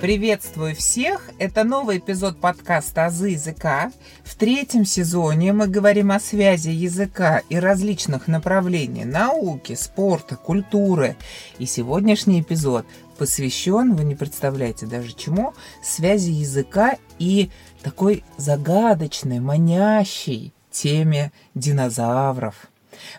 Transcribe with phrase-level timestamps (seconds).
[0.00, 1.28] Приветствую всех!
[1.40, 3.90] Это новый эпизод подкаста «Азы языка».
[4.22, 11.16] В третьем сезоне мы говорим о связи языка и различных направлений науки, спорта, культуры.
[11.58, 12.86] И сегодняшний эпизод
[13.18, 15.52] посвящен, вы не представляете даже чему,
[15.82, 17.50] связи языка и
[17.82, 22.70] такой загадочной, манящей теме динозавров.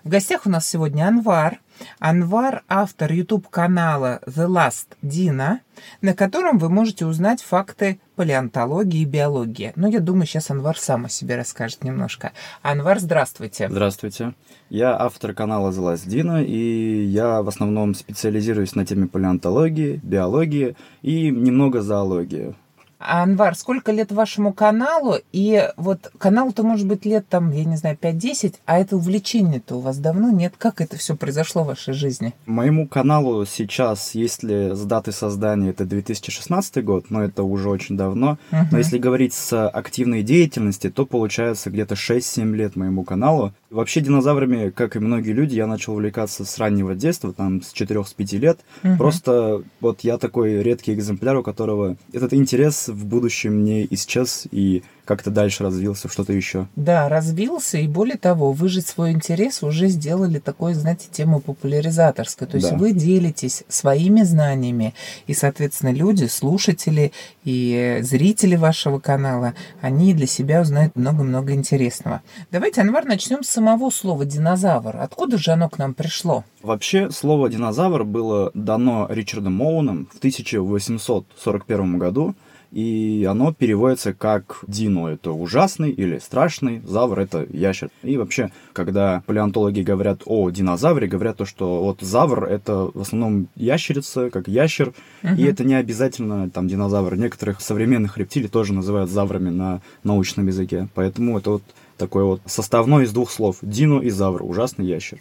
[0.03, 1.59] В гостях у нас сегодня Анвар–
[1.99, 5.59] Анвар– автор YouTube-канала The Last Dina,
[6.01, 9.71] на котором вы можете узнать факты палеонтологии и биологии.
[9.75, 12.33] Но я думаю, сейчас Анвар сам о себе расскажет немножко.
[12.61, 13.69] Анвар, здравствуйте.
[13.69, 14.33] Здравствуйте.
[14.69, 20.75] Я автор канала The Last Dina, и я в основном специализируюсь на теме палеонтологии, биологии
[21.01, 22.55] и немного зоологии.
[22.99, 25.15] Анвар, сколько лет вашему каналу?
[25.31, 29.79] И вот каналу-то может быть лет там, я не знаю, 5-10, а это увлечение-то у
[29.79, 30.53] вас давно нет?
[30.57, 32.33] Как это все произошло в вашей жизни?
[32.45, 38.37] Моему каналу сейчас, если с даты создания, это 2016 год, но это уже очень давно.
[38.51, 38.65] Uh-huh.
[38.71, 43.53] Но если говорить с активной деятельности, то получается где-то 6-7 лет моему каналу.
[43.69, 48.37] Вообще динозаврами, как и многие люди, я начал увлекаться с раннего детства, там с 4-5
[48.37, 48.59] лет.
[48.83, 48.97] Uh-huh.
[48.97, 54.83] Просто вот я такой редкий экземпляр, у которого этот интерес в будущем не исчез и
[55.09, 56.67] как-то дальше развился в что-то еще.
[56.75, 62.47] Да, развился, и более того, вы же свой интерес уже сделали такой, знаете, тему популяризаторской.
[62.47, 62.77] То есть да.
[62.77, 64.93] вы делитесь своими знаниями,
[65.25, 67.11] и, соответственно, люди, слушатели
[67.43, 72.21] и зрители вашего канала, они для себя узнают много-много интересного.
[72.51, 74.97] Давайте, Анвар, начнем с самого слова «динозавр».
[74.97, 76.43] Откуда же оно к нам пришло?
[76.61, 82.35] Вообще, слово «динозавр» было дано Ричардом Моуном в 1841 году,
[82.71, 87.89] и оно переводится как дино— это ужасный или страшный, завр— это ящер.
[88.03, 93.47] И вообще, когда палеонтологи говорят о динозавре, говорят то, что вот завр— это в основном
[93.55, 95.35] ящерица, как ящер, uh-huh.
[95.37, 97.15] и это не обязательно там динозавр.
[97.15, 101.63] Некоторых современных рептилий тоже называют заврами на научном языке, поэтому это вот
[101.97, 105.19] такой вот составной из двух слов— дино и завр, ужасный ящер.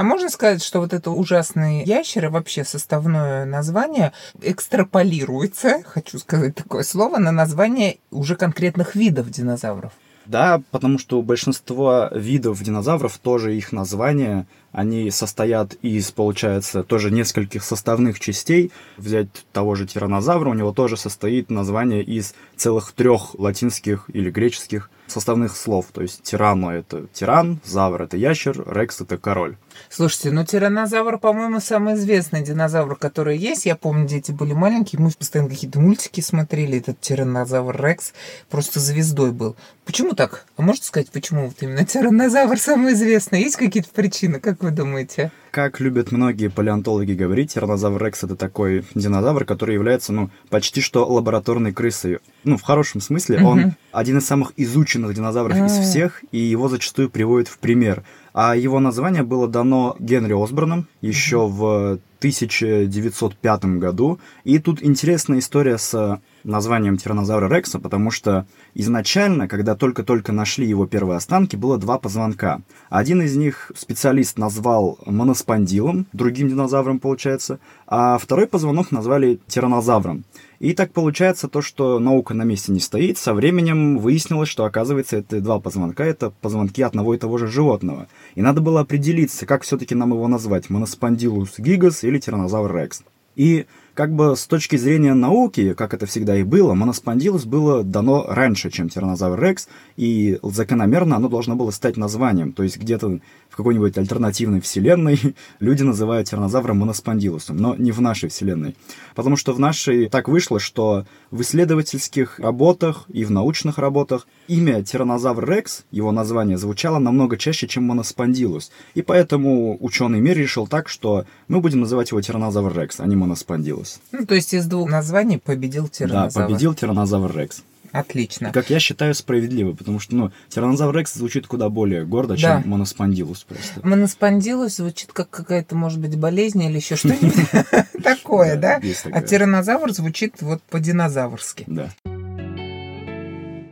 [0.00, 6.84] А можно сказать, что вот это ужасные ящеры, вообще составное название, экстраполируется, хочу сказать такое
[6.84, 9.92] слово, на название уже конкретных видов динозавров?
[10.24, 17.10] Да, потому что у большинства видов динозавров тоже их названия, они состоят из, получается, тоже
[17.10, 18.70] нескольких составных частей.
[18.96, 24.90] Взять того же тиранозавра, у него тоже состоит название из целых трех латинских или греческих
[25.10, 25.86] составных слов.
[25.92, 29.56] То есть тирану это тиран, завр это ящер, рекс это король.
[29.88, 33.66] Слушайте, ну тиранозавр, по-моему, самый известный динозавр, который есть.
[33.66, 36.78] Я помню, дети были маленькие, мы постоянно какие-то мультики смотрели.
[36.78, 38.12] Этот тиранозавр Рекс
[38.48, 39.56] просто звездой был.
[39.84, 40.46] Почему так?
[40.56, 43.42] А можете сказать, почему вот именно тиранозавр самый известный?
[43.42, 45.30] Есть какие-то причины, как вы думаете?
[45.50, 51.04] Как любят многие палеонтологи говорить, тиранозавр Рекс это такой динозавр, который является, ну, почти что
[51.06, 52.18] лабораторной крысой.
[52.44, 55.82] Ну, в хорошем смысле, он один из самых изученных динозавров из а.
[55.82, 58.04] всех, и его зачастую приводят в пример.
[58.32, 64.20] А его название было дано Генри Осборном еще в 1905 году.
[64.44, 70.86] И тут интересная история с названием тиранозавра Рекса, потому что изначально, когда только-только нашли его
[70.86, 72.62] первые останки, было два позвонка.
[72.88, 80.24] Один из них специалист назвал моноспондилом, другим динозавром получается, а второй позвонок назвали тиранозавром.
[80.60, 83.16] И так получается то, что наука на месте не стоит.
[83.16, 88.08] Со временем выяснилось, что оказывается это два позвонка, это позвонки одного и того же животного.
[88.34, 93.02] И надо было определиться, как все-таки нам его назвать, моноспондилус гигас или тиранозавр рекс.
[93.36, 98.26] И как бы с точки зрения науки, как это всегда и было, моноспондилус было дано
[98.28, 102.52] раньше, чем тиранозавр рекс, и закономерно оно должно было стать названием.
[102.52, 105.18] То есть где-то в какой-нибудь альтернативной вселенной
[105.60, 108.76] люди называют тиранозавра моноспондилусом, но не в нашей вселенной.
[109.14, 114.82] Потому что в нашей так вышло, что в исследовательских работах и в научных работах имя
[114.82, 118.70] тиранозавр рекс, его название, звучало намного чаще, чем моноспондилус.
[118.94, 123.16] И поэтому ученый мир решил так, что мы будем называть его тиранозавр рекс, а не
[123.16, 123.79] моноспондилус.
[124.12, 126.32] Ну, то есть из двух названий победил тиранозавр.
[126.32, 127.62] Да, победил тиранозавр рекс.
[127.92, 128.52] Отлично.
[128.52, 132.36] Как я считаю, справедливо, потому что, ну, тиранозавр Рекс звучит куда более гордо, да.
[132.36, 133.80] чем моноспондилус просто.
[133.86, 138.80] Моноспондилус звучит как какая-то, может быть, болезнь или еще что-нибудь такое, да?
[139.12, 141.64] А тиранозавр звучит вот по-динозаврски.
[141.66, 141.90] Да.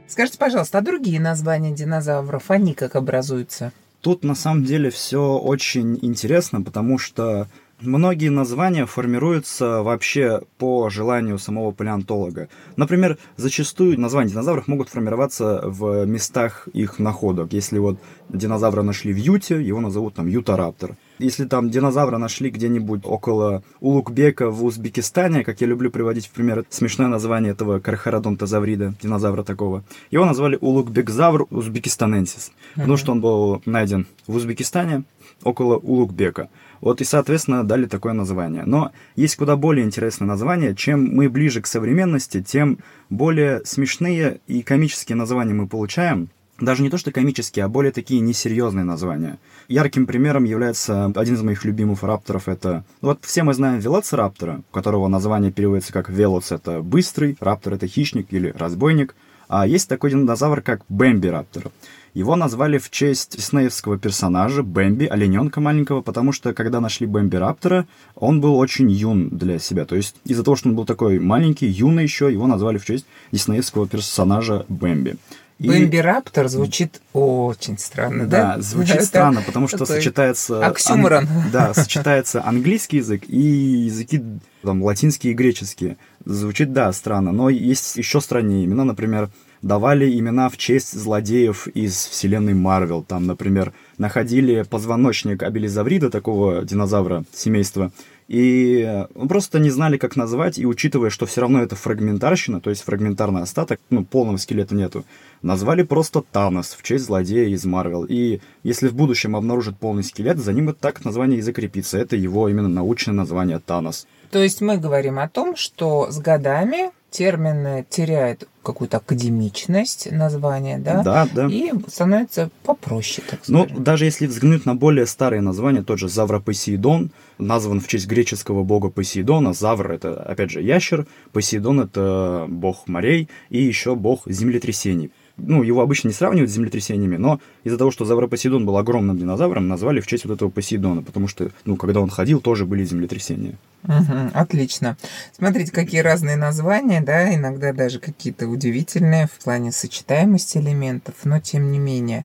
[0.09, 3.73] Скажите, пожалуйста, а другие названия динозавров, они как образуются?
[4.01, 7.47] Тут на самом деле все очень интересно, потому что
[7.81, 12.49] Многие названия формируются вообще по желанию самого палеонтолога.
[12.75, 17.53] Например, зачастую названия динозавров могут формироваться в местах их находок.
[17.53, 20.97] Если вот динозавра нашли в Юте, его назовут там Ютараптор.
[21.21, 26.65] Если там динозавра нашли где-нибудь около Улугбека в Узбекистане, как я люблю приводить в пример
[26.71, 32.75] смешное название этого кархародонтозаврида, динозавра такого, его назвали Улугбекзавр узбекистаненсис, uh-huh.
[32.81, 35.05] потому что он был найден в Узбекистане
[35.43, 36.49] около Улугбека.
[36.81, 38.65] Вот и, соответственно, дали такое название.
[38.65, 40.75] Но есть куда более интересное название.
[40.75, 42.79] Чем мы ближе к современности, тем
[43.11, 46.29] более смешные и комические названия мы получаем
[46.61, 49.39] даже не то что комические, а более такие несерьезные названия.
[49.69, 52.49] Ярким примером является один из моих любимых рапторов.
[52.49, 57.73] Это, вот все мы знаем велоцираптора, у которого название переводится как велоц— это быстрый, раптор—
[57.75, 59.15] это хищник или разбойник.
[59.49, 61.71] А есть такой динозавр, как Бэмби раптор.
[62.15, 67.87] Его назвали в честь диснеевского персонажа Бэмби, олененка маленького, потому что когда нашли Бэмби Раптора,
[68.15, 69.85] он был очень юн для себя.
[69.85, 73.07] То есть из-за того, что он был такой маленький, юный еще, его назвали в честь
[73.33, 75.17] диснеевского персонажа Бэмби.
[75.59, 75.67] И...
[75.67, 78.55] Бэмби Раптор звучит очень странно, да?
[78.57, 80.65] Да, звучит странно, потому что сочетается...
[80.65, 81.27] Оксюморон.
[81.27, 81.51] Ан...
[81.53, 84.23] Да, сочетается английский язык и языки
[84.63, 85.97] там, латинские и греческие.
[86.25, 89.31] Звучит, да, странно, но есть еще страннее имена, например,
[89.63, 93.03] давали имена в честь злодеев из вселенной Марвел.
[93.03, 97.93] Там, например, находили позвоночник абелизаврида, такого динозавра семейства,
[98.29, 102.83] и просто не знали, как назвать, и учитывая, что все равно это фрагментарщина, то есть
[102.83, 105.07] фрагментарный остаток, ну, полного скелета нету,
[105.41, 108.05] назвали просто Танос в честь злодея из Марвел.
[108.05, 111.97] И если в будущем обнаружат полный скелет, за ним это так название и закрепится.
[111.97, 114.07] Это его именно научное название Танос.
[114.31, 121.03] То есть мы говорим о том, что с годами термин теряет какую-то академичность названия, да?
[121.03, 121.47] Да, да.
[121.47, 123.77] И становится попроще, так ну, скажем.
[123.79, 128.07] Ну, даже если взглянуть на более старые названия, тот же Завра Посейдон, назван в честь
[128.07, 129.55] греческого бога Посейдона.
[129.55, 135.81] Завр— это, опять же, ящер, Посейдон— это бог морей и еще бог землетрясений ну, его
[135.81, 140.07] обычно не сравнивают с землетрясениями, но из-за того, что Завропосейдон был огромным динозавром, назвали в
[140.07, 143.55] честь вот этого Посейдона, потому что, ну, когда он ходил, тоже были землетрясения.
[143.85, 144.97] Угу, отлично.
[145.33, 151.71] Смотрите, какие разные названия, да, иногда даже какие-то удивительные в плане сочетаемости элементов, но тем
[151.71, 152.25] не менее.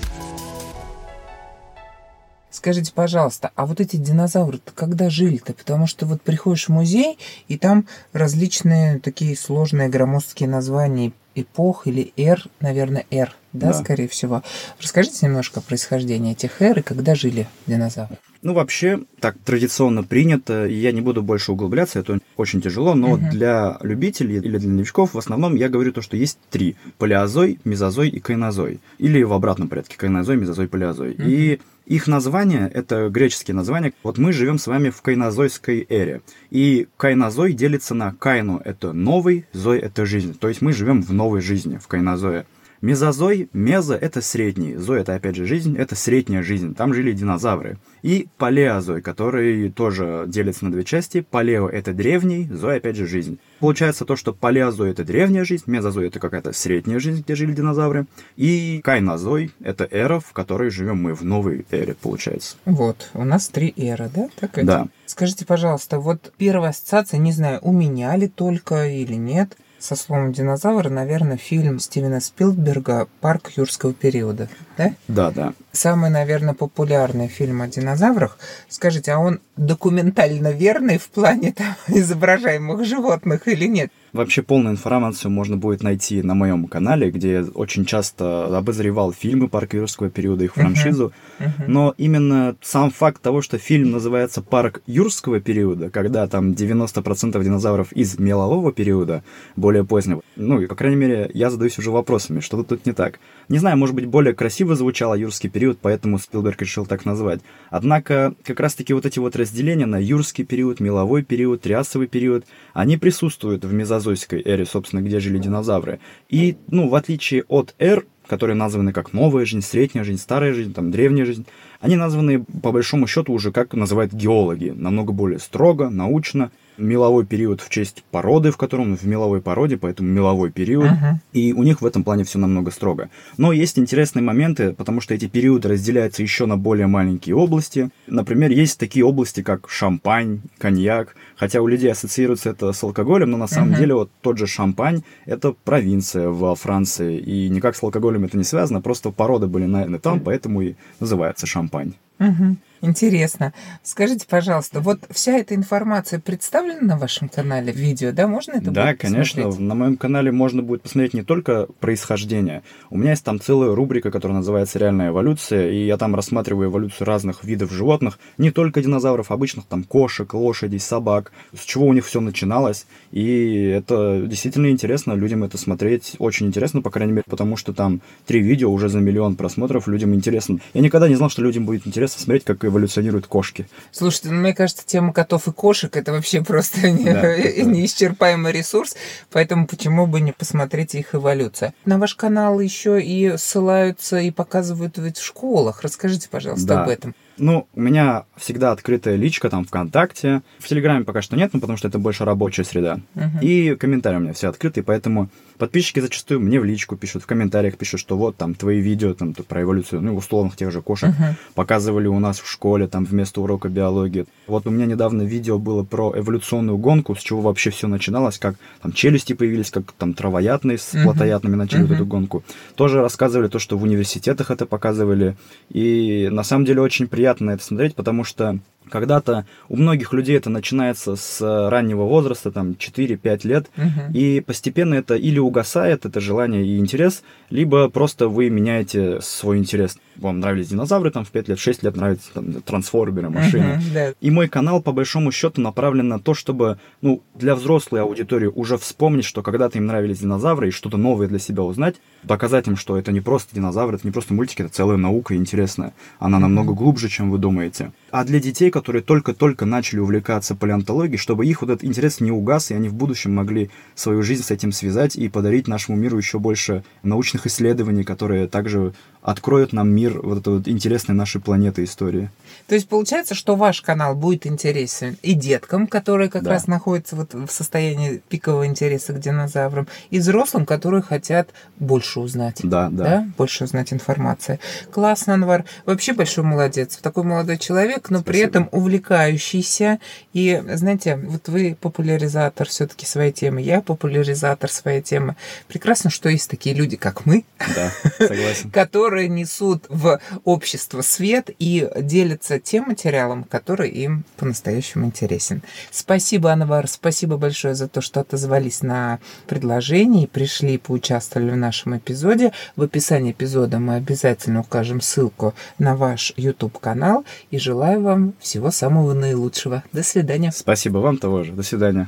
[2.51, 5.53] Скажите, пожалуйста, а вот эти динозавры-то когда жили-то?
[5.53, 7.17] Потому что вот приходишь в музей,
[7.47, 14.09] и там различные такие сложные громоздкие названия эпох или эр, наверное, эр, да, да, скорее
[14.09, 14.43] всего.
[14.81, 18.17] Расскажите немножко о происхождении этих эр и когда жили динозавры.
[18.41, 23.13] Ну, вообще, так традиционно принято, и я не буду больше углубляться, это очень тяжело, но
[23.13, 23.21] угу.
[23.31, 26.75] для любителей или для новичков в основном я говорю то, что есть три.
[26.97, 28.79] Палеозой, мезозой и кайнозой.
[28.97, 31.13] Или в обратном порядке, кайнозой, мезозой, палеозой.
[31.13, 31.23] Угу.
[31.25, 33.93] И их название— это греческие названия.
[34.03, 36.21] Вот мы живем с вами в кайнозойской эре.
[36.49, 40.37] И кайнозой делится на кайну— это новый, зой— это жизнь.
[40.37, 42.45] То есть мы живем в новой жизни, в кайнозое.
[42.81, 47.77] Мезозой, мезо— это средний, зой— это опять же жизнь, это средняя жизнь, там жили динозавры.
[48.01, 51.21] И палеозой, который тоже делится на две части.
[51.21, 53.37] Палео— это древний, зой— опять же жизнь.
[53.59, 58.07] Получается то, что палеозой— это древняя жизнь, мезозой— это какая-то средняя жизнь, где жили динозавры.
[58.35, 62.55] И кайнозой— это эра, в которой живем мы, в новой эре, получается.
[62.65, 64.27] Вот, у нас три эры, да?
[64.39, 64.87] Так да.
[65.05, 70.31] Скажите, пожалуйста, вот первая ассоциация, не знаю, у меня ли только или нет— со словом
[70.31, 74.47] динозавр, наверное, фильм Стивена Спилберга «Парк юрского периода»,
[74.77, 74.93] да?
[75.07, 75.53] Да, да.
[75.71, 78.37] Самый, наверное, популярный фильм о динозаврах.
[78.69, 83.91] Скажите, а он документально верный в плане там, изображаемых животных или нет?
[84.13, 89.47] Вообще полную информацию можно будет найти на моем канале, где я очень часто обозревал фильмы
[89.47, 91.13] «Парк юрского периода», их франшизу.
[91.39, 91.45] Uh-huh.
[91.45, 91.65] Uh-huh.
[91.67, 97.93] Но именно сам факт того, что фильм называется «Парк юрского периода», когда там 90% динозавров
[97.93, 99.23] из мелового периода,
[99.55, 103.19] более позднего, ну, и, по крайней мере, я задаюсь уже вопросами, что тут не так.
[103.47, 107.39] Не знаю, может быть, более красиво звучало юрский период, поэтому Спилберг решил так назвать.
[107.69, 112.97] Однако, как раз-таки вот эти вот разделения на юрский период, меловой период, триасовый период, они
[112.97, 115.99] присутствуют в мезозойском мезозойской эре, собственно, где жили динозавры.
[116.29, 120.73] И, ну, в отличие от эр, которые названы как новая жизнь, средняя жизнь, старая жизнь,
[120.73, 121.45] там, древняя жизнь,
[121.79, 126.51] они названы, по большому счету, уже как называют геологи, намного более строго, научно.
[126.77, 130.85] Меловой период в честь породы, в котором в меловой породе, поэтому меловой период.
[130.85, 131.15] Uh-huh.
[131.33, 133.09] И у них в этом плане все намного строго.
[133.37, 137.89] Но есть интересные моменты, потому что эти периоды разделяются еще на более маленькие области.
[138.07, 141.15] Например, есть такие области, как шампань, коньяк.
[141.35, 143.77] Хотя у людей ассоциируется это с алкоголем, но на самом uh-huh.
[143.77, 147.17] деле вот тот же шампань— это провинция во Франции.
[147.17, 151.45] И никак с алкоголем это не связано, просто породы были найдены там, поэтому и называется
[151.45, 151.93] шампань.
[152.19, 152.57] Угу.
[152.81, 153.53] Интересно.
[153.83, 158.27] Скажите, пожалуйста, вот вся эта информация представлена на вашем канале в видео, да?
[158.27, 159.43] Можно это Да, конечно.
[159.43, 159.67] Посмотреть?
[159.67, 162.63] На моем канале можно будет посмотреть не только происхождение.
[162.89, 167.05] У меня есть там целая рубрика, которая называется «Реальная эволюция», и я там рассматриваю эволюцию
[167.05, 172.05] разных видов животных, не только динозавров, обычных там кошек, лошадей, собак, с чего у них
[172.05, 172.87] все начиналось.
[173.11, 178.01] И это действительно интересно, людям это смотреть очень интересно, по крайней мере, потому что там
[178.25, 180.59] три видео уже за миллион просмотров, людям интересно.
[180.73, 183.67] Я никогда не знал, что людям будет интересно смотреть, как эволюционируют кошки.
[183.91, 188.95] Слушайте, ну, мне кажется, тема котов и кошек это вообще просто да, неисчерпаемый ресурс,
[189.31, 191.73] поэтому почему бы не посмотреть их эволюцию.
[191.85, 195.83] На ваш канал еще и ссылаются и показывают ведь в школах.
[195.83, 196.83] Расскажите, пожалуйста, да.
[196.83, 197.15] об этом.
[197.41, 200.43] Ну, у меня всегда открытая личка там ВКонтакте.
[200.59, 202.99] В Телеграме пока что нет, ну, потому что это больше рабочая среда.
[203.15, 203.41] Uh-huh.
[203.41, 207.77] И комментарии у меня все открытые, поэтому подписчики зачастую мне в личку пишут, в комментариях
[207.77, 211.33] пишут, что вот там твои видео там про эволюцию, ну, условных тех же кошек uh-huh.
[211.55, 214.25] показывали у нас в школе, там вместо урока биологии.
[214.47, 218.55] Вот у меня недавно видео было про эволюционную гонку, с чего вообще все начиналось, как
[218.81, 221.87] там челюсти появились, как там травоядные с плотоядными начали uh-huh.
[221.87, 222.43] вот эту гонку.
[222.75, 225.35] Тоже рассказывали то, что в университетах это показывали.
[225.69, 228.59] И на самом деле очень приятно это смотреть, потому что
[228.91, 234.13] когда-то у многих людей это начинается с раннего возраста, там 4-5 лет, угу.
[234.13, 239.97] и постепенно это или угасает, это желание и интерес, либо просто вы меняете свой интерес.
[240.17, 243.75] Вам нравились динозавры там в 5 лет, 6 лет нравятся там, трансформеры, машины.
[243.75, 244.13] Угу, да.
[244.19, 248.77] И мой канал, по большому счету, направлен на то, чтобы ну, для взрослой аудитории уже
[248.77, 252.97] вспомнить, что когда-то им нравились динозавры и что-то новое для себя узнать, доказать им, что
[252.97, 255.93] это не просто динозавры, это не просто мультики, это целая наука интересная.
[256.19, 257.91] Она намного глубже, чем вы думаете.
[258.11, 262.69] А для детей, которые только-только начали увлекаться палеонтологией, чтобы их вот этот интерес не угас,
[262.69, 266.37] и они в будущем могли свою жизнь с этим связать и подарить нашему миру еще
[266.37, 272.29] больше научных исследований, которые также откроют нам мир вот этой вот интересной нашей планеты истории.
[272.67, 276.51] То есть получается, что ваш канал будет интересен и деткам, которые как да.
[276.51, 281.49] раз находятся вот в состоянии пикового интереса к динозаврам, и взрослым, которые хотят
[281.79, 282.59] больше узнать.
[282.63, 283.03] Да, да.
[283.03, 283.27] да?
[283.37, 284.59] Больше узнать информации.
[284.91, 285.65] Классно, Анвар.
[285.85, 286.97] Вообще большой молодец.
[286.97, 288.23] Такой молодой человек, но Спасибо.
[288.23, 289.99] при этом увлекающийся.
[290.33, 295.35] И, знаете, вот вы популяризатор все-таки своей темы, я популяризатор своей темы.
[295.67, 297.43] Прекрасно, что есть такие люди, как мы.
[297.59, 298.71] Да, согласен.
[298.73, 305.63] Которые которые несут в общество свет и делятся тем материалом, который им по-настоящему интересен.
[305.91, 311.97] Спасибо, Анвар, спасибо большое за то, что отозвались на предложение и пришли поучаствовали в нашем
[311.97, 312.53] эпизоде.
[312.77, 319.13] В описании эпизода мы обязательно укажем ссылку на ваш YouTube-канал и желаю вам всего самого
[319.13, 319.83] наилучшего.
[319.91, 320.53] До свидания.
[320.53, 321.51] Спасибо вам того же.
[321.51, 322.07] До свидания.